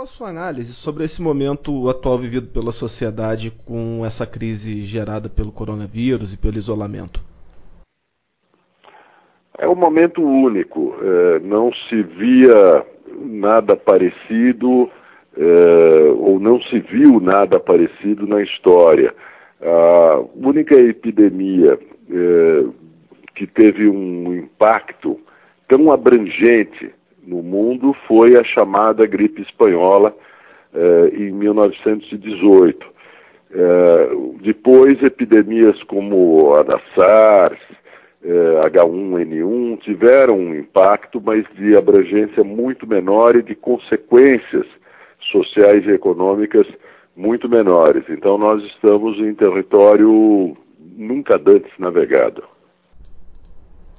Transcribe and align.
qual 0.00 0.04
a 0.04 0.06
sua 0.06 0.28
análise 0.28 0.72
sobre 0.72 1.04
esse 1.04 1.20
momento 1.20 1.90
atual 1.90 2.18
vivido 2.18 2.46
pela 2.46 2.72
sociedade 2.72 3.52
com 3.66 4.02
essa 4.06 4.26
crise 4.26 4.82
gerada 4.82 5.28
pelo 5.28 5.52
coronavírus 5.52 6.32
e 6.32 6.38
pelo 6.38 6.56
isolamento? 6.56 7.20
É 9.58 9.68
um 9.68 9.74
momento 9.74 10.22
único. 10.22 10.94
É, 11.02 11.40
não 11.40 11.70
se 11.72 12.02
via 12.02 12.86
nada 13.20 13.76
parecido, 13.76 14.88
é, 15.36 16.10
ou 16.16 16.40
não 16.40 16.62
se 16.62 16.78
viu 16.78 17.20
nada 17.20 17.60
parecido 17.60 18.26
na 18.26 18.42
história. 18.42 19.14
A 19.60 20.22
única 20.34 20.76
epidemia 20.76 21.78
é, 22.10 22.64
que 23.34 23.46
teve 23.46 23.86
um 23.86 24.34
impacto 24.34 25.20
tão 25.68 25.92
abrangente 25.92 26.90
no 27.26 27.42
mundo 27.42 27.94
foi 28.06 28.36
a 28.38 28.44
chamada 28.44 29.06
gripe 29.06 29.42
espanhola 29.42 30.14
eh, 30.74 31.10
em 31.14 31.32
1918. 31.32 32.86
Eh, 33.52 34.10
depois, 34.42 35.02
epidemias 35.02 35.82
como 35.84 36.54
a 36.54 36.62
da 36.62 36.80
SARS, 36.94 37.60
eh, 38.22 38.60
H1N1 38.70 39.78
tiveram 39.80 40.38
um 40.38 40.54
impacto, 40.54 41.20
mas 41.20 41.44
de 41.56 41.76
abrangência 41.76 42.44
muito 42.44 42.86
menor 42.86 43.36
e 43.36 43.42
de 43.42 43.54
consequências 43.54 44.66
sociais 45.32 45.84
e 45.86 45.90
econômicas 45.90 46.66
muito 47.16 47.48
menores. 47.48 48.04
Então, 48.08 48.38
nós 48.38 48.62
estamos 48.64 49.18
em 49.18 49.34
território 49.34 50.56
nunca 50.96 51.36
antes 51.36 51.72
navegado. 51.78 52.42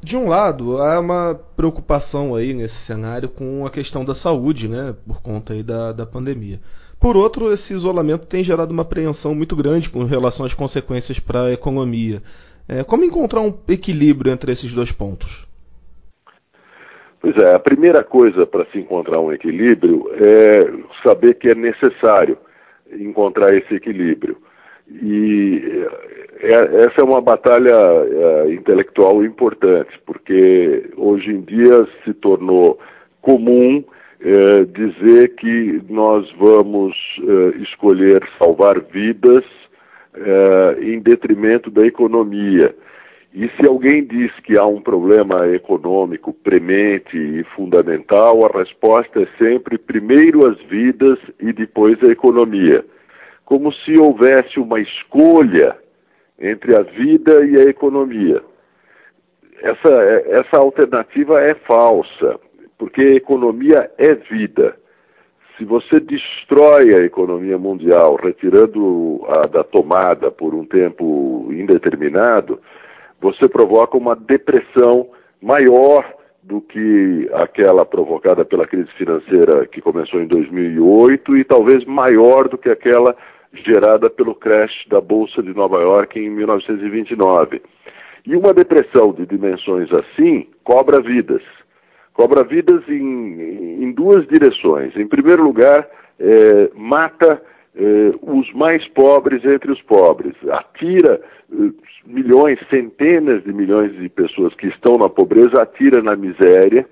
De 0.03 0.17
um 0.17 0.27
lado, 0.27 0.81
há 0.81 0.99
uma 0.99 1.39
preocupação 1.55 2.35
aí 2.35 2.53
nesse 2.53 2.75
cenário 2.75 3.29
com 3.29 3.65
a 3.67 3.69
questão 3.69 4.03
da 4.03 4.15
saúde, 4.15 4.67
né, 4.67 4.95
por 5.07 5.21
conta 5.21 5.53
aí 5.53 5.61
da, 5.61 5.91
da 5.91 6.07
pandemia. 6.07 6.59
Por 6.99 7.15
outro, 7.15 7.51
esse 7.51 7.73
isolamento 7.73 8.25
tem 8.25 8.43
gerado 8.43 8.73
uma 8.73 8.81
apreensão 8.81 9.35
muito 9.35 9.55
grande 9.55 9.89
com 9.89 10.03
relação 10.03 10.45
às 10.45 10.55
consequências 10.55 11.19
para 11.19 11.45
a 11.45 11.53
economia. 11.53 12.21
É, 12.67 12.83
como 12.83 13.03
encontrar 13.03 13.41
um 13.41 13.53
equilíbrio 13.67 14.31
entre 14.31 14.51
esses 14.51 14.73
dois 14.73 14.91
pontos? 14.91 15.47
Pois 17.19 17.35
é, 17.37 17.55
a 17.55 17.59
primeira 17.59 18.03
coisa 18.03 18.47
para 18.47 18.65
se 18.71 18.79
encontrar 18.79 19.19
um 19.19 19.31
equilíbrio 19.31 20.09
é 20.15 21.07
saber 21.07 21.35
que 21.35 21.49
é 21.49 21.55
necessário 21.55 22.37
encontrar 22.91 23.55
esse 23.55 23.75
equilíbrio. 23.75 24.37
E 24.89 25.85
é, 26.43 26.83
essa 26.83 27.01
é 27.01 27.03
uma 27.03 27.21
batalha 27.21 27.71
é, 27.71 28.51
intelectual 28.51 29.23
importante, 29.23 29.91
porque 30.05 30.89
hoje 30.97 31.29
em 31.29 31.41
dia 31.41 31.87
se 32.03 32.13
tornou 32.15 32.79
comum 33.21 33.83
é, 34.19 34.63
dizer 34.65 35.35
que 35.35 35.81
nós 35.87 36.27
vamos 36.37 36.95
é, 37.19 37.57
escolher 37.61 38.27
salvar 38.39 38.79
vidas 38.79 39.43
é, 40.15 40.83
em 40.83 40.99
detrimento 40.99 41.69
da 41.69 41.85
economia. 41.85 42.75
E 43.33 43.47
se 43.49 43.67
alguém 43.67 44.03
diz 44.03 44.31
que 44.41 44.57
há 44.57 44.65
um 44.65 44.81
problema 44.81 45.47
econômico 45.47 46.33
premente 46.33 47.15
e 47.15 47.43
fundamental, 47.55 48.45
a 48.45 48.57
resposta 48.57 49.21
é 49.21 49.27
sempre 49.37 49.77
primeiro 49.77 50.45
as 50.49 50.59
vidas 50.63 51.17
e 51.39 51.53
depois 51.53 51.97
a 52.03 52.11
economia. 52.11 52.83
Como 53.45 53.71
se 53.71 53.95
houvesse 53.99 54.59
uma 54.59 54.79
escolha 54.81 55.77
entre 56.41 56.75
a 56.75 56.81
vida 56.81 57.45
e 57.45 57.55
a 57.57 57.69
economia. 57.69 58.41
Essa, 59.61 59.93
essa 60.27 60.57
alternativa 60.57 61.39
é 61.39 61.53
falsa, 61.53 62.39
porque 62.77 63.01
economia 63.01 63.91
é 63.97 64.15
vida. 64.15 64.75
Se 65.55 65.63
você 65.63 65.99
destrói 65.99 66.95
a 66.95 67.05
economia 67.05 67.57
mundial, 67.59 68.15
retirando 68.15 69.23
a 69.27 69.45
da 69.45 69.63
tomada 69.63 70.31
por 70.31 70.55
um 70.55 70.65
tempo 70.65 71.47
indeterminado, 71.51 72.59
você 73.21 73.47
provoca 73.47 73.95
uma 73.95 74.15
depressão 74.15 75.09
maior 75.39 76.11
do 76.41 76.59
que 76.59 77.29
aquela 77.33 77.85
provocada 77.85 78.43
pela 78.43 78.65
crise 78.65 78.91
financeira 78.93 79.67
que 79.67 79.79
começou 79.79 80.19
em 80.19 80.25
2008 80.25 81.37
e 81.37 81.43
talvez 81.43 81.85
maior 81.85 82.49
do 82.49 82.57
que 82.57 82.69
aquela 82.69 83.15
gerada 83.53 84.09
pelo 84.09 84.35
crash 84.35 84.85
da 84.87 85.01
Bolsa 85.01 85.41
de 85.43 85.53
Nova 85.53 85.79
York 85.81 86.19
em 86.19 86.29
1929. 86.29 87.61
E 88.25 88.35
uma 88.35 88.53
depressão 88.53 89.11
de 89.13 89.25
dimensões 89.25 89.89
assim 89.91 90.47
cobra 90.63 91.01
vidas. 91.01 91.41
Cobra 92.13 92.43
vidas 92.43 92.87
em, 92.87 93.83
em 93.83 93.91
duas 93.91 94.27
direções. 94.27 94.95
Em 94.95 95.07
primeiro 95.07 95.43
lugar, 95.43 95.87
é, 96.19 96.69
mata 96.75 97.41
é, 97.75 98.13
os 98.21 98.51
mais 98.53 98.85
pobres 98.89 99.43
entre 99.45 99.71
os 99.71 99.81
pobres, 99.83 100.35
atira 100.49 101.21
é, 101.51 101.55
milhões, 102.05 102.59
centenas 102.69 103.43
de 103.43 103.53
milhões 103.53 103.93
de 103.97 104.09
pessoas 104.09 104.53
que 104.55 104.67
estão 104.67 104.97
na 104.97 105.09
pobreza, 105.09 105.61
atira 105.61 106.01
na 106.01 106.15
miséria 106.15 106.85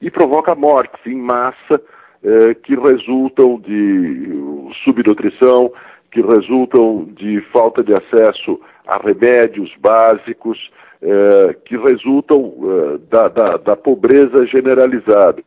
e 0.00 0.10
provoca 0.10 0.54
mortes 0.54 1.00
em 1.06 1.16
massa 1.16 1.80
é, 2.22 2.54
que 2.54 2.74
resultam 2.74 3.58
de 3.60 4.72
subnutrição, 4.84 5.72
que 6.16 6.22
resultam 6.22 7.04
de 7.14 7.42
falta 7.52 7.84
de 7.84 7.92
acesso 7.92 8.58
a 8.86 8.98
remédios 9.06 9.70
básicos, 9.78 10.58
eh, 11.02 11.54
que 11.66 11.76
resultam 11.76 12.54
eh, 12.62 12.98
da, 13.10 13.28
da, 13.28 13.56
da, 13.58 13.76
pobreza 13.76 14.46
generalizada. 14.46 15.42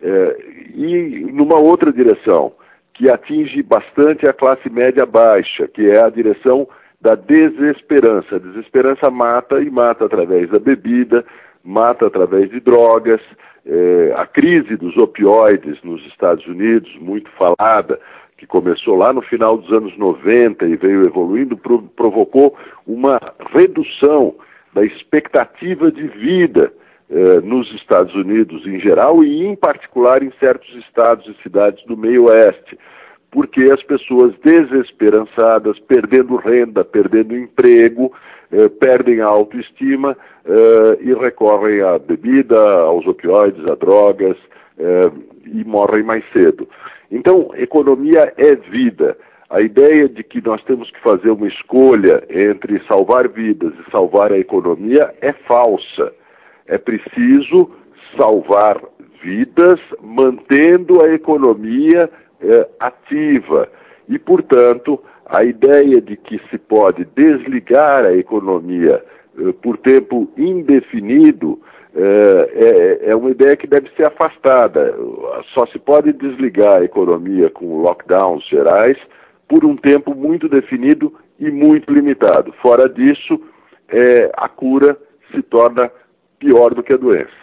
Eh, 0.00 0.36
e 0.76 1.26
numa 1.32 1.56
outra 1.60 1.92
direção, 1.92 2.52
que 2.94 3.10
atinge 3.10 3.60
bastante 3.64 4.28
a 4.28 4.32
classe 4.32 4.70
média 4.70 5.04
baixa, 5.04 5.66
que 5.66 5.86
é 5.86 6.04
a 6.04 6.08
direção 6.08 6.68
da 7.00 7.16
desesperança. 7.16 8.36
A 8.36 8.38
desesperança 8.38 9.10
mata 9.10 9.60
e 9.60 9.68
mata 9.68 10.04
através 10.04 10.48
da 10.50 10.60
bebida, 10.60 11.24
mata 11.64 12.06
através 12.06 12.48
de 12.48 12.60
drogas. 12.60 13.20
Eh, 13.66 14.14
a 14.16 14.24
crise 14.24 14.76
dos 14.76 14.96
opioides 14.98 15.82
nos 15.82 16.00
Estados 16.06 16.46
Unidos, 16.46 16.94
muito 17.00 17.28
falada, 17.32 17.98
que 18.38 18.46
começou 18.46 18.94
lá 18.94 19.12
no 19.12 19.20
final 19.20 19.58
dos 19.58 19.70
anos 19.72 19.98
90 19.98 20.64
e 20.64 20.76
veio 20.76 21.02
evoluindo, 21.02 21.56
provocou 21.96 22.56
uma 22.86 23.20
redução 23.52 24.36
da 24.72 24.84
expectativa 24.84 25.90
de 25.90 26.06
vida 26.06 26.72
eh, 27.10 27.40
nos 27.40 27.68
Estados 27.74 28.14
Unidos 28.14 28.64
em 28.64 28.78
geral 28.78 29.24
e, 29.24 29.44
em 29.44 29.56
particular, 29.56 30.22
em 30.22 30.32
certos 30.40 30.72
estados 30.86 31.26
e 31.26 31.42
cidades 31.42 31.84
do 31.86 31.96
meio 31.96 32.26
oeste, 32.26 32.78
porque 33.30 33.64
as 33.72 33.82
pessoas 33.82 34.32
desesperançadas, 34.44 35.76
perdendo 35.80 36.36
renda, 36.36 36.84
perdendo 36.84 37.36
emprego, 37.36 38.12
eh, 38.52 38.68
perdem 38.68 39.20
a 39.20 39.26
autoestima 39.26 40.16
eh, 40.44 40.98
e 41.00 41.12
recorrem 41.12 41.82
à 41.82 41.98
bebida, 41.98 42.56
aos 42.82 43.04
opioides, 43.04 43.66
a 43.66 43.74
drogas 43.74 44.36
eh, 44.78 45.10
e 45.46 45.64
morrem 45.64 46.02
mais 46.02 46.24
cedo. 46.32 46.68
Então, 47.10 47.50
economia 47.54 48.32
é 48.36 48.54
vida. 48.54 49.16
A 49.50 49.62
ideia 49.62 50.08
de 50.08 50.22
que 50.22 50.44
nós 50.44 50.62
temos 50.64 50.90
que 50.90 51.00
fazer 51.00 51.30
uma 51.30 51.48
escolha 51.48 52.22
entre 52.28 52.82
salvar 52.86 53.28
vidas 53.28 53.72
e 53.74 53.90
salvar 53.90 54.30
a 54.30 54.38
economia 54.38 55.14
é 55.22 55.32
falsa. 55.32 56.12
É 56.66 56.76
preciso 56.76 57.70
salvar 58.18 58.78
vidas 59.22 59.80
mantendo 60.02 61.02
a 61.04 61.14
economia 61.14 62.10
eh, 62.40 62.68
ativa. 62.78 63.68
E, 64.08 64.18
portanto, 64.18 65.02
a 65.26 65.44
ideia 65.44 66.00
de 66.00 66.16
que 66.16 66.40
se 66.50 66.58
pode 66.58 67.04
desligar 67.16 68.04
a 68.04 68.14
economia 68.14 69.02
eh, 69.38 69.52
por 69.62 69.78
tempo 69.78 70.30
indefinido 70.36 71.58
é, 72.00 73.08
é, 73.08 73.10
é, 73.10 73.16
uma 73.16 73.30
ideia 73.30 73.56
que 73.56 73.66
deve 73.66 73.90
ser 73.96 74.06
afastada. 74.06 74.94
Só 75.52 75.66
se 75.66 75.80
pode 75.80 76.12
desligar 76.12 76.80
a 76.80 76.84
economia 76.84 77.50
com 77.50 77.82
lockdowns 77.82 78.46
gerais 78.48 78.96
por 79.48 79.64
um 79.64 79.76
tempo 79.76 80.14
muito 80.14 80.48
definido 80.48 81.12
e 81.40 81.50
muito 81.50 81.92
limitado. 81.92 82.52
Fora 82.62 82.88
disso, 82.88 83.40
é, 83.88 84.30
a 84.36 84.48
cura 84.48 84.96
se 85.32 85.42
torna 85.42 85.90
pior 86.38 86.72
do 86.72 86.84
que 86.84 86.92
a 86.92 86.96
doença. 86.96 87.36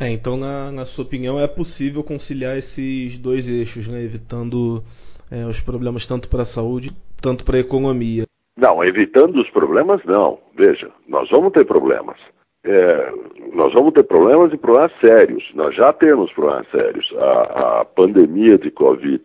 É, 0.00 0.10
então, 0.10 0.36
na, 0.36 0.72
na, 0.72 0.84
sua 0.84 1.04
opinião, 1.04 1.38
é 1.38 1.46
possível 1.46 2.02
conciliar 2.02 2.56
esses 2.56 3.18
dois 3.18 3.48
eixos, 3.48 3.86
né, 3.86 4.02
evitando 4.02 4.82
é, 5.30 5.44
os 5.44 5.60
problemas 5.60 6.06
tanto 6.06 6.28
para 6.28 6.42
a 6.42 6.46
saúde, 6.46 6.90
tanto 7.20 7.44
para 7.44 7.58
a 7.58 7.60
economia? 7.60 8.24
Não, 8.56 8.82
evitando 8.82 9.40
os 9.40 9.50
problemas, 9.50 10.00
não. 10.06 10.38
Veja, 10.56 10.90
nós 11.06 11.28
vamos 11.30 11.52
ter 11.52 11.64
problemas 11.64 12.18
é, 12.64 13.12
nós 13.54 13.72
vamos 13.72 13.92
ter 13.94 14.02
problemas 14.04 14.52
e 14.52 14.56
problemas 14.56 14.92
sérios. 15.02 15.44
Nós 15.54 15.74
já 15.74 15.92
temos 15.92 16.32
problemas 16.32 16.68
sérios. 16.70 17.10
A, 17.16 17.80
a 17.80 17.84
pandemia 17.84 18.58
de 18.58 18.70
Covid 18.70 19.22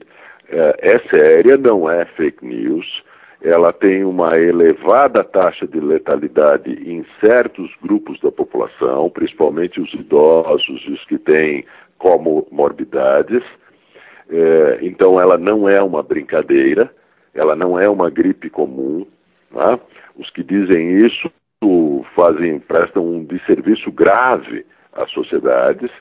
é, 0.48 0.76
é, 0.80 1.00
séria, 1.14 1.58
não 1.58 1.90
é 1.90 2.06
fake 2.06 2.46
news. 2.46 2.86
Ela 3.42 3.72
tem 3.74 4.04
uma 4.04 4.38
elevada 4.38 5.24
taxa 5.24 5.68
de 5.68 5.80
letalidade 5.80 6.72
em 6.72 7.06
certos 7.24 7.70
grupos 7.82 8.20
da 8.22 8.32
população, 8.32 9.10
principalmente 9.10 9.80
os 9.80 9.94
idosos 9.94 10.82
e 10.88 10.94
os 10.94 11.06
que 11.06 11.18
têm 11.18 11.66
comorbidades. 11.98 13.44
É, 14.30 14.80
então 14.82 15.20
ela 15.20 15.38
não 15.38 15.70
é 15.70 15.82
uma 15.84 16.02
brincadeira, 16.02 16.90
ela 17.34 17.56
não 17.56 17.78
é 17.80 17.88
uma 17.88 18.10
gripe 18.10 18.50
comum. 18.50 19.06
Tá? 19.54 19.78
Os 20.18 20.30
que 20.32 20.42
dizem 20.42 20.98
isso 21.06 21.30
fazem, 22.16 22.60
prestam 22.60 23.06
um 23.06 23.24
desserviço 23.24 23.92
grave 23.92 24.66
às 24.94 25.12
sociedades. 25.12 25.92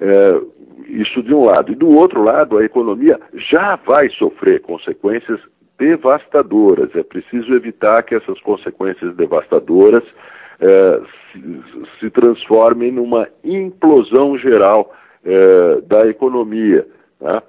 É, 0.00 0.40
isso 0.88 1.22
de 1.22 1.32
um 1.32 1.44
lado. 1.44 1.72
E 1.72 1.74
do 1.74 1.88
outro 1.88 2.22
lado, 2.22 2.58
a 2.58 2.64
economia 2.64 3.18
já 3.50 3.76
vai 3.76 4.08
sofrer 4.10 4.60
consequências 4.60 5.40
devastadoras. 5.78 6.94
É 6.94 7.02
preciso 7.02 7.54
evitar 7.54 8.02
que 8.02 8.14
essas 8.14 8.38
consequências 8.40 9.14
devastadoras 9.16 10.04
é, 10.60 11.00
se, 11.32 11.62
se, 11.98 12.10
transformem 12.10 12.92
numa 12.92 13.28
implosão 13.42 14.36
geral 14.38 14.94
é, 15.24 15.80
da 15.82 16.08
economia. 16.08 16.86
Tá? 17.18 17.42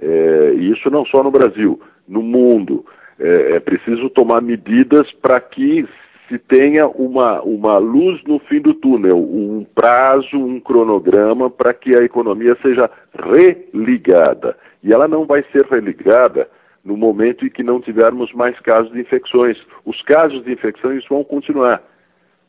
É, 0.00 0.54
e 0.54 0.72
isso 0.72 0.90
não 0.90 1.04
só 1.06 1.22
no 1.22 1.30
Brasil, 1.30 1.80
no 2.06 2.22
mundo. 2.22 2.84
É, 3.18 3.56
é 3.56 3.60
preciso 3.60 4.10
tomar 4.10 4.42
medidas 4.42 5.10
para 5.14 5.40
que 5.40 5.86
se 6.32 6.38
tenha 6.38 6.88
uma, 6.88 7.42
uma 7.42 7.76
luz 7.76 8.22
no 8.24 8.38
fim 8.38 8.58
do 8.58 8.72
túnel, 8.72 9.18
um 9.18 9.66
prazo, 9.74 10.34
um 10.34 10.58
cronograma 10.58 11.50
para 11.50 11.74
que 11.74 11.94
a 11.94 12.02
economia 12.02 12.56
seja 12.62 12.90
religada. 13.14 14.56
E 14.82 14.94
ela 14.94 15.06
não 15.06 15.26
vai 15.26 15.44
ser 15.52 15.66
religada 15.66 16.48
no 16.82 16.96
momento 16.96 17.44
em 17.44 17.50
que 17.50 17.62
não 17.62 17.82
tivermos 17.82 18.32
mais 18.32 18.58
casos 18.60 18.90
de 18.92 19.00
infecções. 19.00 19.58
Os 19.84 20.00
casos 20.02 20.42
de 20.44 20.52
infecções 20.52 21.06
vão 21.06 21.22
continuar. 21.22 21.82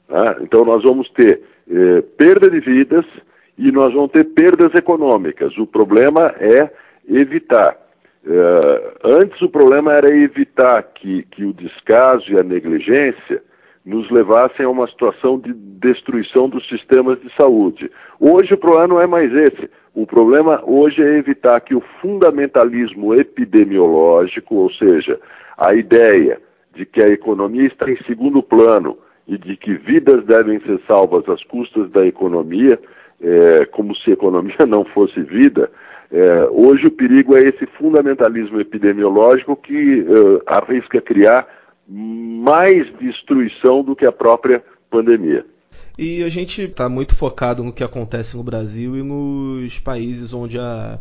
Tá? 0.07 0.37
Então, 0.39 0.63
nós 0.63 0.81
vamos 0.81 1.09
ter 1.09 1.41
eh, 1.69 2.01
perda 2.17 2.49
de 2.49 2.61
vidas 2.61 3.05
e 3.57 3.69
nós 3.69 3.93
vamos 3.93 4.11
ter 4.11 4.23
perdas 4.23 4.73
econômicas. 4.75 5.57
O 5.57 5.67
problema 5.67 6.33
é 6.39 6.71
evitar. 7.09 7.77
Eh, 8.25 8.93
antes, 9.03 9.41
o 9.41 9.49
problema 9.49 9.91
era 9.91 10.15
evitar 10.15 10.81
que, 10.83 11.23
que 11.23 11.43
o 11.43 11.53
descaso 11.53 12.31
e 12.31 12.39
a 12.39 12.43
negligência 12.43 13.43
nos 13.85 14.09
levassem 14.09 14.65
a 14.65 14.69
uma 14.69 14.87
situação 14.87 15.37
de 15.37 15.53
destruição 15.53 16.47
dos 16.47 16.67
sistemas 16.69 17.19
de 17.19 17.29
saúde. 17.35 17.91
Hoje 18.19 18.53
o 18.53 18.57
problema 18.57 18.87
não 18.87 19.01
é 19.01 19.07
mais 19.07 19.33
esse. 19.33 19.69
O 19.93 20.07
problema 20.07 20.63
hoje 20.65 21.01
é 21.01 21.17
evitar 21.17 21.59
que 21.61 21.75
o 21.75 21.83
fundamentalismo 22.01 23.13
epidemiológico, 23.13 24.55
ou 24.55 24.71
seja, 24.71 25.19
a 25.57 25.75
ideia 25.75 26.39
de 26.73 26.85
que 26.85 27.01
a 27.01 27.07
economia 27.07 27.67
está 27.67 27.89
em 27.89 27.97
segundo 28.05 28.41
plano 28.41 28.97
e 29.27 29.37
de 29.37 29.55
que 29.55 29.73
vidas 29.75 30.25
devem 30.25 30.59
ser 30.61 30.79
salvas 30.87 31.27
às 31.29 31.43
custas 31.43 31.89
da 31.91 32.05
economia, 32.05 32.79
é, 33.21 33.65
como 33.65 33.95
se 33.97 34.11
economia 34.11 34.55
não 34.67 34.83
fosse 34.85 35.21
vida, 35.21 35.69
é, 36.11 36.47
hoje 36.51 36.87
o 36.87 36.91
perigo 36.91 37.35
é 37.35 37.41
esse 37.41 37.65
fundamentalismo 37.77 38.59
epidemiológico 38.59 39.55
que 39.55 40.01
é, 40.01 40.53
arrisca 40.53 41.01
criar 41.01 41.47
mais 41.87 42.91
destruição 42.99 43.83
do 43.83 43.95
que 43.95 44.05
a 44.05 44.11
própria 44.11 44.63
pandemia. 44.89 45.45
E 45.97 46.23
a 46.23 46.29
gente 46.29 46.61
está 46.61 46.87
muito 46.89 47.15
focado 47.15 47.63
no 47.63 47.73
que 47.73 47.83
acontece 47.83 48.35
no 48.35 48.43
Brasil 48.43 48.97
e 48.97 49.03
nos 49.03 49.79
países 49.79 50.33
onde 50.33 50.59
a, 50.59 50.99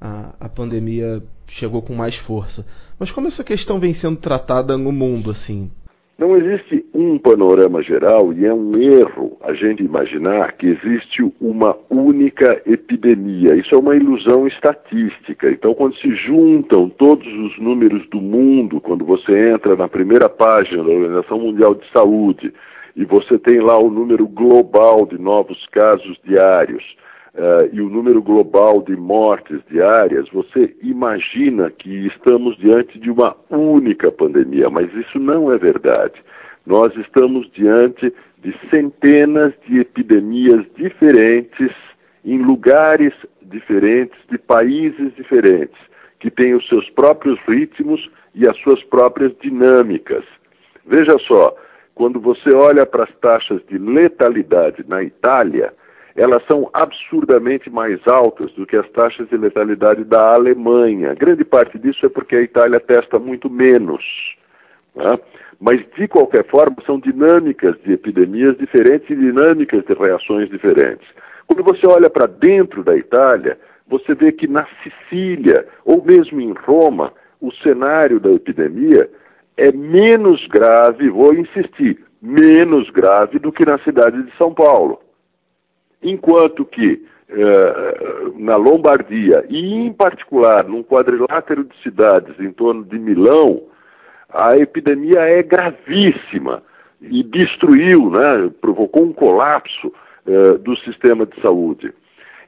a, 0.00 0.34
a, 0.40 0.48
pandemia 0.48 1.22
chegou 1.46 1.82
com 1.82 1.94
mais 1.94 2.16
força. 2.16 2.66
Mas 2.98 3.12
como 3.12 3.28
essa 3.28 3.44
questão 3.44 3.78
vem 3.78 3.94
sendo 3.94 4.16
tratada 4.16 4.76
no 4.76 4.92
mundo, 4.92 5.30
assim? 5.30 5.70
Não 6.16 6.36
existe 6.36 6.86
um 6.94 7.18
panorama 7.18 7.82
geral 7.82 8.32
e 8.32 8.46
é 8.46 8.54
um 8.54 8.76
erro 8.80 9.36
a 9.42 9.52
gente 9.52 9.82
imaginar 9.82 10.52
que 10.52 10.68
existe 10.68 11.22
uma 11.40 11.76
única 11.90 12.62
epidemia. 12.66 13.56
Isso 13.56 13.74
é 13.74 13.78
uma 13.78 13.96
ilusão 13.96 14.46
estatística. 14.46 15.50
Então, 15.50 15.74
quando 15.74 15.96
se 15.96 16.14
juntam 16.14 16.88
todos 16.88 17.26
os 17.26 17.58
números 17.58 18.08
do 18.10 18.20
mundo, 18.20 18.80
quando 18.80 19.04
você 19.04 19.50
entra 19.50 19.74
na 19.74 19.88
primeira 19.88 20.28
página 20.28 20.84
da 20.84 20.90
Organização 20.90 21.40
Mundial 21.40 21.74
de 21.74 21.84
Saúde 21.92 22.54
e 22.94 23.04
você 23.04 23.36
tem 23.36 23.58
lá 23.58 23.76
o 23.76 23.90
número 23.90 24.28
global 24.28 25.06
de 25.06 25.18
novos 25.20 25.66
casos 25.72 26.16
diários, 26.22 26.84
uh, 27.34 27.68
e 27.72 27.80
o 27.80 27.88
número 27.88 28.22
global 28.22 28.82
de 28.82 28.96
mortes 28.96 29.60
diárias, 29.70 30.28
você 30.30 30.74
imagina 30.82 31.70
que 31.70 32.06
estamos 32.06 32.56
diante 32.58 32.98
de 32.98 33.10
uma 33.10 33.36
única 33.50 34.10
pandemia, 34.10 34.70
mas 34.70 34.92
isso 34.94 35.18
não 35.18 35.52
é 35.52 35.58
verdade. 35.58 36.14
Nós 36.66 36.94
estamos 36.96 37.50
diante 37.52 38.12
de 38.38 38.54
centenas 38.70 39.52
de 39.66 39.80
epidemias 39.80 40.64
diferentes, 40.76 41.70
em 42.24 42.38
lugares 42.38 43.12
diferentes, 43.42 44.18
de 44.30 44.38
países 44.38 45.14
diferentes, 45.14 45.78
que 46.18 46.30
têm 46.30 46.54
os 46.54 46.66
seus 46.68 46.88
próprios 46.90 47.38
ritmos 47.46 48.08
e 48.34 48.48
as 48.48 48.56
suas 48.58 48.82
próprias 48.84 49.32
dinâmicas. 49.40 50.24
Veja 50.86 51.16
só, 51.26 51.54
quando 51.94 52.18
você 52.18 52.54
olha 52.54 52.84
para 52.86 53.04
as 53.04 53.14
taxas 53.16 53.60
de 53.68 53.78
letalidade 53.78 54.84
na 54.88 55.02
Itália, 55.02 55.72
elas 56.16 56.42
são 56.46 56.70
absurdamente 56.72 57.68
mais 57.68 58.00
altas 58.06 58.52
do 58.52 58.64
que 58.64 58.76
as 58.76 58.88
taxas 58.90 59.28
de 59.28 59.36
letalidade 59.36 60.04
da 60.04 60.34
Alemanha. 60.34 61.14
Grande 61.14 61.44
parte 61.44 61.78
disso 61.78 62.06
é 62.06 62.08
porque 62.08 62.36
a 62.36 62.42
Itália 62.42 62.78
testa 62.78 63.18
muito 63.18 63.50
menos. 63.50 64.02
Né? 64.94 65.18
Mas, 65.60 65.84
de 65.96 66.06
qualquer 66.06 66.46
forma, 66.46 66.76
são 66.86 67.00
dinâmicas 67.00 67.76
de 67.82 67.92
epidemias 67.92 68.56
diferentes 68.56 69.10
e 69.10 69.16
dinâmicas 69.16 69.84
de 69.84 69.94
reações 69.94 70.48
diferentes. 70.48 71.06
Quando 71.46 71.64
você 71.64 71.86
olha 71.86 72.08
para 72.08 72.26
dentro 72.26 72.84
da 72.84 72.96
Itália, 72.96 73.58
você 73.86 74.14
vê 74.14 74.30
que 74.30 74.46
na 74.46 74.66
Sicília, 74.82 75.66
ou 75.84 76.02
mesmo 76.04 76.40
em 76.40 76.52
Roma, 76.52 77.12
o 77.40 77.52
cenário 77.52 78.20
da 78.20 78.30
epidemia 78.30 79.10
é 79.56 79.72
menos 79.72 80.46
grave, 80.46 81.08
vou 81.10 81.34
insistir, 81.34 81.98
menos 82.22 82.88
grave 82.90 83.38
do 83.38 83.52
que 83.52 83.66
na 83.66 83.78
cidade 83.80 84.22
de 84.22 84.36
São 84.36 84.54
Paulo. 84.54 85.00
Enquanto 86.04 86.66
que 86.66 87.02
eh, 87.30 88.32
na 88.36 88.56
Lombardia, 88.56 89.44
e 89.48 89.74
em 89.74 89.92
particular 89.92 90.64
num 90.64 90.82
quadrilátero 90.82 91.64
de 91.64 91.74
cidades 91.82 92.38
em 92.38 92.52
torno 92.52 92.84
de 92.84 92.98
Milão, 92.98 93.62
a 94.28 94.54
epidemia 94.56 95.20
é 95.20 95.42
gravíssima 95.42 96.62
e 97.00 97.22
destruiu, 97.22 98.10
né, 98.10 98.50
provocou 98.60 99.04
um 99.04 99.12
colapso 99.12 99.92
eh, 100.26 100.58
do 100.58 100.76
sistema 100.80 101.24
de 101.24 101.40
saúde. 101.40 101.92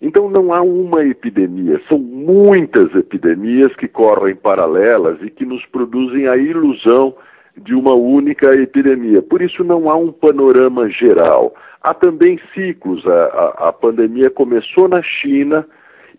Então 0.03 0.29
não 0.29 0.53
há 0.53 0.61
uma 0.61 1.03
epidemia, 1.07 1.81
são 1.89 1.99
muitas 1.99 2.95
epidemias 2.95 3.75
que 3.77 3.89
correm 3.89 4.37
paralelas 4.37 5.19
e 5.23 5.31
que 5.31 5.47
nos 5.47 5.65
produzem 5.67 6.29
a 6.29 6.37
ilusão 6.37 7.15
de 7.57 7.75
uma 7.75 7.95
única 7.95 8.51
epidemia. 8.59 9.23
Por 9.23 9.41
isso 9.41 9.65
não 9.65 9.91
há 9.91 9.97
um 9.97 10.13
panorama 10.13 10.89
geral. 10.91 11.55
Há 11.83 11.95
também 11.95 12.39
ciclos. 12.55 13.07
A, 13.07 13.25
a, 13.25 13.69
a 13.69 13.73
pandemia 13.73 14.31
começou 14.31 14.89
na 14.89 15.03
China 15.03 15.67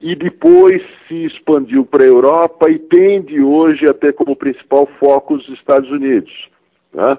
e 0.01 0.15
depois 0.15 0.81
se 1.07 1.25
expandiu 1.25 1.85
para 1.85 2.03
a 2.03 2.07
Europa 2.07 2.69
e 2.69 2.79
tende 2.79 3.41
hoje 3.41 3.87
a 3.87 3.93
ter 3.93 4.13
como 4.13 4.35
principal 4.35 4.87
foco 4.99 5.35
os 5.35 5.47
Estados 5.49 5.89
Unidos. 5.91 6.31
Né? 6.93 7.17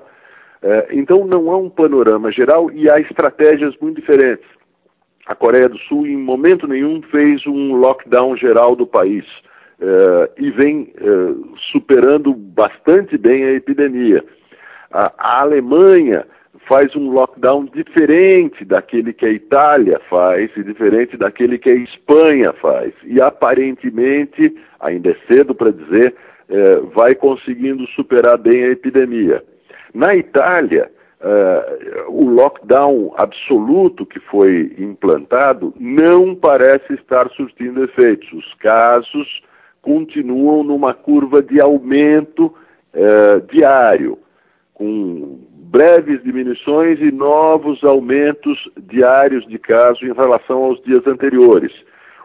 É, 0.62 0.88
então 0.92 1.26
não 1.26 1.50
há 1.50 1.56
um 1.56 1.70
panorama 1.70 2.32
geral 2.32 2.70
e 2.72 2.90
há 2.90 2.98
estratégias 3.00 3.74
muito 3.80 4.00
diferentes. 4.00 4.46
A 5.26 5.34
Coreia 5.34 5.68
do 5.68 5.78
Sul, 5.80 6.06
em 6.06 6.16
momento 6.16 6.66
nenhum, 6.66 7.02
fez 7.02 7.46
um 7.46 7.74
lockdown 7.74 8.36
geral 8.36 8.74
do 8.74 8.86
país 8.86 9.24
é, 9.80 10.30
e 10.38 10.50
vem 10.50 10.92
é, 10.96 11.04
superando 11.72 12.34
bastante 12.34 13.16
bem 13.16 13.44
a 13.44 13.52
epidemia. 13.52 14.24
A, 14.90 15.12
a 15.16 15.40
Alemanha 15.42 16.26
faz 16.68 16.94
um 16.94 17.10
lockdown 17.10 17.66
diferente 17.66 18.64
daquele 18.64 19.12
que 19.12 19.24
a 19.24 19.30
Itália 19.30 20.00
faz 20.10 20.50
e 20.56 20.62
diferente 20.62 21.16
daquele 21.16 21.58
que 21.58 21.70
a 21.70 21.74
Espanha 21.74 22.52
faz. 22.60 22.92
E 23.04 23.20
aparentemente, 23.22 24.54
ainda 24.80 25.10
é 25.10 25.16
cedo 25.30 25.54
para 25.54 25.70
dizer, 25.70 26.14
eh, 26.48 26.80
vai 26.94 27.14
conseguindo 27.14 27.86
superar 27.88 28.36
bem 28.38 28.64
a 28.64 28.70
epidemia. 28.70 29.42
Na 29.94 30.14
Itália, 30.14 30.90
eh, 31.20 32.04
o 32.08 32.28
lockdown 32.30 33.14
absoluto 33.16 34.04
que 34.04 34.20
foi 34.20 34.74
implantado 34.78 35.74
não 35.78 36.34
parece 36.34 36.94
estar 36.94 37.28
surtindo 37.30 37.84
efeitos. 37.84 38.30
Os 38.32 38.54
casos 38.54 39.42
continuam 39.82 40.62
numa 40.62 40.94
curva 40.94 41.42
de 41.42 41.60
aumento 41.60 42.54
eh, 42.92 43.40
diário, 43.52 44.18
com 44.74 45.38
breves 45.70 46.22
diminuições 46.22 46.98
e 47.00 47.12
novos 47.12 47.82
aumentos 47.84 48.58
diários 48.76 49.46
de 49.46 49.58
casos 49.58 50.02
em 50.02 50.12
relação 50.12 50.64
aos 50.64 50.82
dias 50.82 51.06
anteriores, 51.06 51.72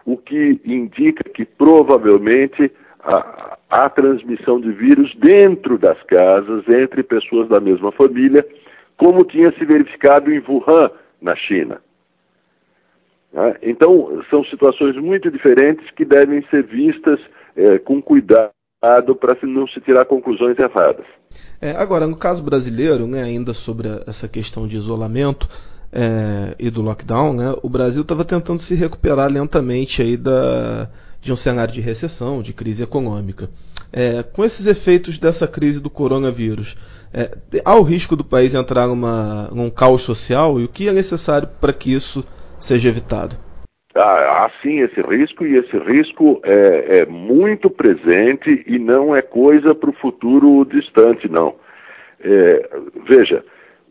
o 0.06 0.18
que 0.18 0.60
indica 0.66 1.24
que 1.30 1.46
provavelmente 1.46 2.72
há, 3.70 3.90
transmissão 3.90 4.60
de 4.60 4.72
vírus 4.72 5.14
dentro 5.16 5.78
das 5.78 6.02
casas, 6.04 6.68
entre 6.70 7.04
pessoas 7.04 7.50
da 7.50 7.60
mesma 7.60 7.92
família, 7.92 8.46
como 8.98 9.26
tinha 9.26 9.52
se 9.58 9.66
verificado 9.66 10.32
em 10.32 10.42
Wuhan, 10.48 10.90
na 11.22 11.36
China. 11.36 11.82
Né? 13.34 13.56
Então, 13.64 14.24
são 14.30 14.44
situações 14.46 14.96
muito 14.96 15.30
diferentes 15.30 15.90
que 15.92 16.06
devem 16.06 16.44
ser 16.50 16.64
vistas 16.64 17.20
é, 17.56 17.80
com 17.80 18.02
cuidado 18.02 18.52
para 19.20 19.38
não 19.44 19.68
se 19.68 19.80
tirar 19.82 20.06
conclusões 20.06 20.58
erradas. 20.60 21.06
É, 21.62 21.72
agora, 21.72 22.06
no 22.06 22.18
caso 22.18 22.44
brasileiro, 22.44 23.08
né, 23.08 23.24
ainda 23.24 23.54
sobre 23.54 23.88
essa 24.06 24.28
questão 24.28 24.68
de 24.68 24.76
isolamento 24.76 25.48
é, 25.92 26.56
e 26.60 26.70
do 26.70 26.82
lockdown, 26.82 27.34
né, 27.34 27.56
o 27.62 27.70
Brasil 27.70 28.02
estava 28.02 28.26
tentando 28.26 28.60
se 28.60 28.76
recuperar 28.76 29.32
lentamente 29.32 30.02
aí 30.02 30.18
da, 30.18 30.90
de 31.22 31.32
um 31.32 31.36
cenário 31.36 31.74
de 31.74 31.80
recessão, 31.80 32.42
de 32.42 32.52
crise 32.52 32.84
econômica. 32.84 33.50
É, 33.92 34.24
com 34.24 34.44
esses 34.44 34.68
efeitos 34.68 35.18
dessa 35.18 35.48
crise 35.48 35.82
do 35.82 35.90
coronavírus, 35.90 36.76
é, 37.14 37.38
há 37.64 37.76
o 37.76 37.84
risco 37.84 38.16
do 38.16 38.24
país 38.24 38.56
entrar 38.56 38.88
numa, 38.88 39.48
num 39.52 39.70
caos 39.70 40.02
social 40.02 40.60
e 40.60 40.66
o 40.66 40.68
que 40.68 40.90
é 40.90 40.92
necessário 40.92 41.48
para 41.62 41.72
que 41.72 41.94
isso 41.94 42.26
seja 42.60 42.90
evitado? 42.90 43.38
Há, 43.96 44.46
há 44.46 44.52
sim 44.62 44.80
esse 44.80 45.02
risco 45.02 45.46
e 45.46 45.58
esse 45.58 45.78
risco 45.78 46.42
é, 46.44 47.00
é 47.00 47.06
muito 47.06 47.70
presente 47.70 48.64
e 48.66 48.80
não 48.80 49.16
é 49.16 49.22
coisa 49.22 49.76
para 49.76 49.90
o 49.90 49.94
futuro 49.94 50.66
distante, 50.66 51.30
não. 51.30 51.56
É, 52.20 52.70
veja, 53.08 53.44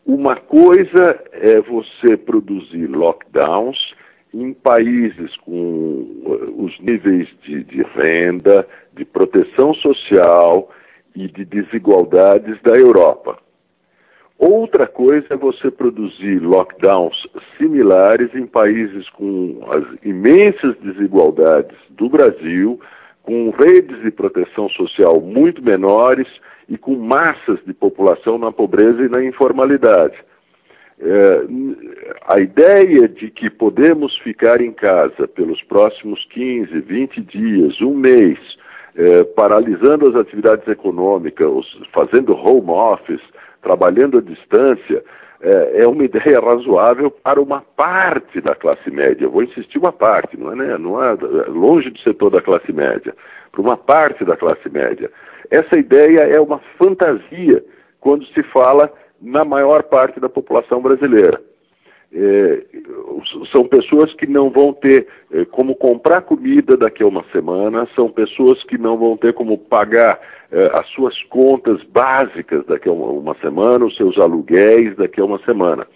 uma 0.05 0.37
coisa 0.37 1.23
é 1.33 1.61
você 1.61 2.17
produzir 2.17 2.87
lockdowns 2.89 3.79
em 4.35 4.53
países 4.53 5.37
com 5.39 5.53
uh, 6.25 6.65
os 6.65 6.79
níveis 6.81 7.29
de, 7.43 7.63
de 7.65 7.83
renda, 7.83 8.67
de 8.95 9.05
proteção 9.05 9.75
social 9.75 10.71
e 11.15 11.29
de 11.29 11.45
desigualdades 11.45 12.61
da 12.63 12.75
Europa. 12.75 13.39
Outra 14.45 14.89
coisa 14.89 15.25
é 15.31 15.37
você 15.37 15.71
produzir 15.71 16.41
lockdowns 16.41 17.15
similares 17.57 18.35
em 18.35 18.45
países 18.45 19.09
com 19.11 19.61
as 19.71 19.85
imensas 20.05 20.77
desigualdades 20.79 21.79
do 21.91 22.09
Brasil, 22.09 22.81
com 23.23 23.51
redes 23.51 24.03
de 24.03 24.11
proteção 24.11 24.69
social 24.71 25.21
muito 25.21 25.63
menores 25.63 26.27
e 26.69 26.77
com 26.77 26.97
massas 26.97 27.61
de 27.65 27.73
população 27.73 28.37
na 28.37 28.51
pobreza 28.51 29.03
e 29.03 29.09
na 29.09 29.23
informalidade. 29.23 30.17
É, 30.99 31.45
a 32.27 32.41
ideia 32.41 33.09
de 33.09 33.31
que 33.31 33.49
podemos 33.49 34.13
ficar 34.25 34.61
em 34.61 34.73
casa 34.73 35.29
pelos 35.29 35.63
próximos 35.63 36.27
15, 36.31 36.81
20 36.81 37.21
dias, 37.21 37.81
um 37.81 37.95
mês, 37.95 38.41
é, 38.97 39.25
paralisando 39.25 40.09
as 40.09 40.17
atividades 40.17 40.67
econômicas, 40.69 41.49
fazendo 41.93 42.37
home 42.37 42.71
office, 42.71 43.23
trabalhando 43.63 44.19
à 44.19 44.21
distância, 44.21 45.03
é, 45.41 45.83
é, 45.83 45.89
uma 45.89 46.05
ideia 46.05 46.39
razoável 46.41 47.11
para 47.11 47.41
uma 47.41 47.63
parte 47.77 48.41
da 48.41 48.55
classe 48.55 48.91
média. 48.91 49.29
Vou 49.29 49.43
insistir 49.43 49.79
uma 49.79 49.93
parte, 49.93 50.39
não 50.39 50.53
é, 50.53 50.55
né? 50.55 50.79
não 50.79 51.03
é 51.03 51.15
longe 51.49 51.91
de 51.91 52.03
ser 52.03 52.15
toda 52.15 52.39
a 52.39 52.43
classe 52.43 52.73
média, 52.73 53.15
para 53.51 53.61
uma 53.61 53.77
parte 53.77 54.25
da 54.25 54.37
classe 54.37 54.69
média. 54.71 55.11
Essa 55.51 55.79
ideia 55.79 56.31
é 56.37 56.41
uma 56.41 56.61
fantasia 56.79 57.63
quando 58.01 58.25
se 58.27 58.43
fala 58.45 58.93
na 59.21 59.45
maior 59.45 59.83
parte 59.85 60.21
da 60.21 60.29
população 60.29 60.81
brasileira. 60.81 61.41
É, 62.15 62.63
são 63.51 63.67
pessoas 63.67 64.13
que 64.15 64.27
não 64.27 64.51
vão 64.51 64.75
ter 64.75 65.07
é, 65.33 65.47
como 65.47 65.75
comprar 65.75 66.21
comida 66.23 66.77
daqui 66.77 67.03
a 67.03 67.07
uma 67.07 67.25
semana, 67.33 67.89
são 67.95 68.11
pessoas 68.11 68.63
que 68.65 68.77
não 68.77 68.99
vão 68.99 69.17
ter 69.17 69.33
como 69.33 69.57
pagar 69.57 70.21
é, 70.51 70.79
as 70.79 70.87
suas 70.89 71.21
contas 71.25 71.83
básicas 71.85 72.67
daqui 72.67 72.89
a 72.89 72.93
uma, 72.93 73.07
uma, 73.07 73.35
semana, 73.37 73.87
os 73.87 73.97
seus 73.97 74.19
aluguéis 74.19 74.95
daqui 74.97 75.21
a 75.21 75.25
uma 75.25 75.39
semana. 75.45 75.87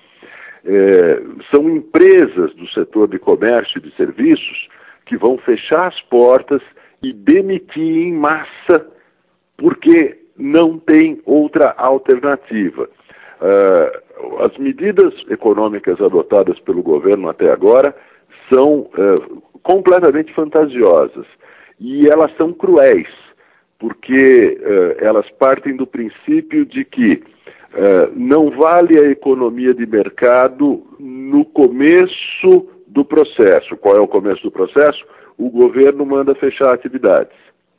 São 1.54 1.70
empresas 1.70 2.52
do 2.56 2.66
setor 2.70 3.06
de 3.06 3.20
comércio 3.20 3.78
e 3.78 3.80
de 3.80 3.94
serviços 3.94 4.68
que 5.04 5.16
vão 5.16 5.38
fechar 5.38 5.86
as 5.86 6.00
portas 6.02 6.60
e 7.00 7.12
demitir 7.12 8.08
em 8.08 8.12
massa 8.12 8.84
porque 9.56 10.18
não 10.36 10.78
tem 10.78 11.20
outra 11.24 11.74
alternativa. 11.76 12.88
Uh, 13.40 14.05
as 14.40 14.56
medidas 14.58 15.12
econômicas 15.28 16.00
adotadas 16.00 16.58
pelo 16.60 16.82
governo 16.82 17.28
até 17.28 17.50
agora 17.50 17.94
são 18.52 18.80
uh, 18.80 19.42
completamente 19.62 20.32
fantasiosas 20.34 21.26
e 21.78 22.08
elas 22.08 22.34
são 22.36 22.52
cruéis, 22.52 23.08
porque 23.78 24.58
uh, 24.60 25.04
elas 25.04 25.28
partem 25.38 25.76
do 25.76 25.86
princípio 25.86 26.64
de 26.64 26.84
que 26.84 27.22
não 28.14 28.48
vale 28.52 28.98
a 28.98 29.10
economia 29.10 29.74
de 29.74 29.84
mercado 29.84 30.82
no 30.98 31.44
começo 31.44 32.70
do 32.86 33.04
processo. 33.04 33.76
Qual 33.76 33.96
é 33.96 34.00
o 34.00 34.08
começo 34.08 34.42
do 34.42 34.50
processo? 34.50 35.04
O 35.36 35.50
governo 35.50 36.06
manda 36.06 36.34
fechar 36.36 36.72
atividades, 36.72 37.36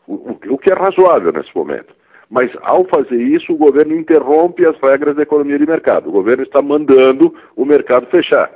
o, 0.08 0.38
o 0.50 0.58
que 0.60 0.72
é 0.72 0.76
razoável 0.76 1.32
nesse 1.32 1.50
momento. 1.56 1.97
Mas, 2.30 2.52
ao 2.62 2.86
fazer 2.86 3.22
isso, 3.22 3.54
o 3.54 3.58
governo 3.58 3.96
interrompe 3.96 4.66
as 4.66 4.78
regras 4.82 5.16
da 5.16 5.24
economia 5.24 5.58
de 5.58 5.66
mercado. 5.66 6.10
O 6.10 6.12
governo 6.12 6.44
está 6.44 6.62
mandando 6.62 7.34
o 7.56 7.64
mercado 7.64 8.06
fechar. 8.08 8.52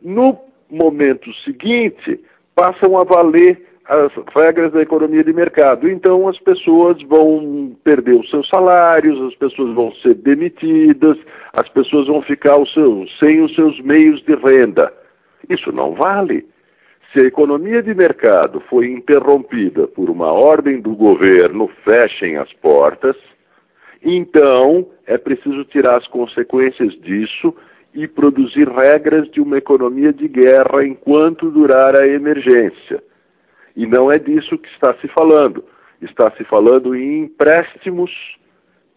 No 0.00 0.38
momento 0.70 1.32
seguinte, 1.44 2.20
passam 2.54 2.96
a 2.96 3.04
valer 3.04 3.66
as 3.90 4.12
regras 4.36 4.72
da 4.72 4.82
economia 4.82 5.24
de 5.24 5.32
mercado. 5.32 5.88
Então, 5.88 6.28
as 6.28 6.38
pessoas 6.38 7.02
vão 7.02 7.76
perder 7.82 8.14
os 8.14 8.30
seus 8.30 8.48
salários, 8.48 9.20
as 9.22 9.34
pessoas 9.34 9.74
vão 9.74 9.92
ser 9.96 10.14
demitidas, 10.14 11.18
as 11.52 11.68
pessoas 11.70 12.06
vão 12.06 12.22
ficar 12.22 12.54
sem 13.22 13.42
os 13.42 13.52
seus 13.56 13.80
meios 13.80 14.22
de 14.22 14.36
renda. 14.36 14.92
Isso 15.48 15.72
não 15.72 15.94
vale. 15.94 16.46
Se 17.12 17.18
a 17.18 17.26
economia 17.26 17.82
de 17.82 17.92
mercado 17.92 18.60
foi 18.70 18.86
interrompida 18.86 19.88
por 19.88 20.08
uma 20.08 20.32
ordem 20.32 20.80
do 20.80 20.94
governo, 20.94 21.68
fechem 21.84 22.36
as 22.36 22.52
portas, 22.54 23.16
então 24.00 24.86
é 25.06 25.18
preciso 25.18 25.64
tirar 25.64 25.96
as 25.96 26.06
consequências 26.06 26.92
disso 27.00 27.52
e 27.92 28.06
produzir 28.06 28.68
regras 28.68 29.28
de 29.32 29.40
uma 29.40 29.58
economia 29.58 30.12
de 30.12 30.28
guerra 30.28 30.86
enquanto 30.86 31.50
durar 31.50 32.00
a 32.00 32.06
emergência. 32.06 33.02
E 33.74 33.86
não 33.86 34.08
é 34.08 34.16
disso 34.16 34.56
que 34.56 34.68
está 34.68 34.94
se 35.00 35.08
falando. 35.08 35.64
Está 36.00 36.30
se 36.36 36.44
falando 36.44 36.94
em 36.94 37.24
empréstimos 37.24 38.10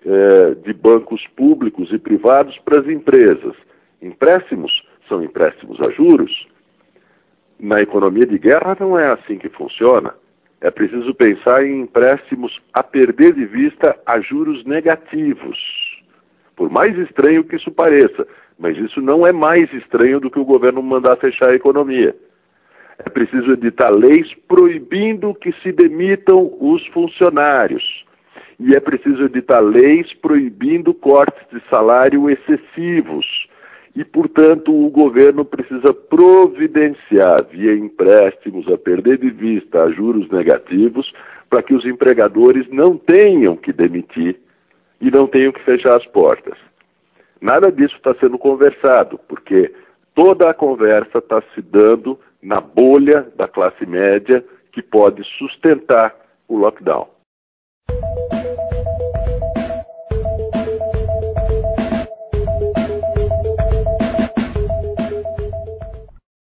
eh, 0.05 0.55
de 0.63 0.71
bancos 0.71 1.25
públicos 1.35 1.91
e 1.91 1.97
privados 1.97 2.55
para 2.59 2.79
as 2.79 2.87
empresas. 2.87 3.55
Empréstimos 3.99 4.71
são 5.09 5.23
empréstimos 5.23 5.81
a 5.81 5.89
juros 5.89 6.52
na 7.63 7.77
economia 7.77 8.25
de 8.25 8.37
guerra 8.37 8.75
não 8.77 8.99
é 8.99 9.07
assim 9.07 9.37
que 9.37 9.47
funciona. 9.47 10.13
É 10.59 10.69
preciso 10.69 11.15
pensar 11.15 11.65
em 11.65 11.81
empréstimos 11.81 12.51
a 12.73 12.83
perder 12.83 13.33
de 13.33 13.45
vista 13.45 13.97
a 14.05 14.19
juros 14.19 14.65
negativos. 14.65 15.57
Por 16.57 16.69
mais 16.69 16.97
estranho 16.97 17.43
que 17.45 17.55
isso 17.55 17.71
pareça, 17.71 18.27
mas 18.59 18.77
isso 18.77 19.01
não 19.01 19.25
é 19.25 19.31
mais 19.31 19.71
estranho 19.73 20.19
do 20.19 20.29
que 20.29 20.39
o 20.39 20.45
governo 20.45 20.83
mandar 20.83 21.15
fechar 21.15 21.51
a 21.51 21.55
economia. 21.55 22.13
É 22.99 23.09
preciso 23.09 23.53
editar 23.53 23.91
leis 23.91 24.27
proibindo 24.45 25.33
que 25.33 25.53
se 25.63 25.71
demitam 25.71 26.53
os 26.59 26.85
funcionários. 26.87 28.05
E 28.59 28.75
é 28.75 28.79
preciso 28.79 29.23
editar 29.23 29.61
leis 29.61 30.13
proibindo 30.15 30.93
cortes 30.93 31.47
de 31.49 31.61
salário 31.69 32.29
excessivos 32.29 33.25
e, 33.95 34.03
portanto, 34.03 34.73
o 34.73 34.89
governo 34.89 35.45
precisa 35.45 35.93
providenciar, 35.93 37.45
via 37.45 37.75
empréstimos 37.75 38.67
a 38.67 38.77
perder 38.77 39.19
de 39.19 39.29
vista 39.29 39.83
a 39.83 39.91
juros 39.91 40.29
negativos, 40.29 41.11
para 41.49 41.61
que 41.61 41.75
os 41.75 41.85
empregadores 41.85 42.67
não 42.69 42.97
tenham 42.97 43.55
que 43.55 43.71
demitir 43.71 44.39
e 44.99 45.11
não 45.11 45.27
tenham 45.27 45.51
que 45.51 45.63
fechar 45.63 45.95
as 45.95 46.05
portas. 46.07 46.57
Nada 47.39 47.71
disso 47.71 47.95
está 47.95 48.15
sendo 48.15 48.39
conversado, 48.39 49.19
porque 49.27 49.71
toda 50.15 50.49
a 50.49 50.53
conversa 50.53 51.19
está 51.19 51.43
se 51.53 51.61
dando 51.61 52.19
na 52.41 52.59
bolha 52.59 53.27
da 53.35 53.47
classe 53.47 53.85
média 53.85 54.43
que 54.71 54.81
pode 54.81 55.23
sustentar 55.37 56.15
o 56.47 56.57
lockdown. 56.57 57.07